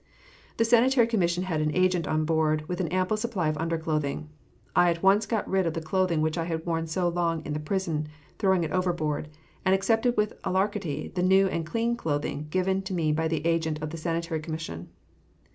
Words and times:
The 0.57 0.65
Sanitary 0.65 1.05
Commission 1.05 1.43
had 1.43 1.61
an 1.61 1.75
agent 1.75 2.07
on 2.07 2.25
board, 2.25 2.67
with 2.67 2.81
an 2.81 2.87
ample 2.87 3.17
supply 3.17 3.49
of 3.49 3.57
underclothing. 3.59 4.29
I 4.75 4.89
at 4.89 5.03
once 5.03 5.27
got 5.27 5.47
rid 5.47 5.67
of 5.67 5.75
the 5.75 5.79
clothing 5.79 6.21
which 6.21 6.39
I 6.39 6.45
had 6.45 6.65
worn 6.65 6.87
so 6.87 7.07
long 7.07 7.45
in 7.45 7.53
the 7.53 7.59
prison, 7.59 8.07
throwing 8.39 8.63
it 8.63 8.71
overboard, 8.71 9.27
and 9.63 9.75
accepted 9.75 10.17
with 10.17 10.33
alacrity 10.43 11.09
the 11.13 11.21
new 11.21 11.45
and 11.49 11.67
clean 11.67 11.95
clothing 11.95 12.47
given 12.49 12.81
me 12.91 13.11
by 13.11 13.27
the 13.27 13.45
agent 13.45 13.79
of 13.83 13.91
the 13.91 13.97
Sanitary 13.97 14.39
Commission. 14.39 14.89